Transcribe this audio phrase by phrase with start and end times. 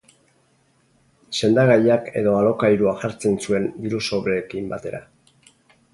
[1.39, 5.07] Sendagaiak edo Alokairua jartzen zuen dirusobreekin batera.